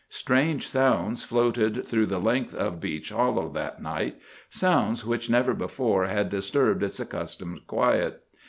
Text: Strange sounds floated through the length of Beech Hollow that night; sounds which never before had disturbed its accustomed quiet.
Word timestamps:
Strange 0.09 0.67
sounds 0.67 1.23
floated 1.23 1.85
through 1.85 2.07
the 2.07 2.17
length 2.17 2.55
of 2.55 2.79
Beech 2.81 3.11
Hollow 3.11 3.49
that 3.49 3.83
night; 3.83 4.19
sounds 4.49 5.05
which 5.05 5.29
never 5.29 5.53
before 5.53 6.07
had 6.07 6.27
disturbed 6.27 6.81
its 6.81 6.99
accustomed 6.99 7.67
quiet. 7.67 8.23